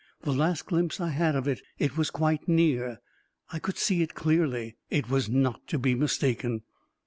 [0.23, 2.97] The last glimpse I had of it, it was quite near:
[3.53, 6.63] I could see it clearly— it was not to be mistaken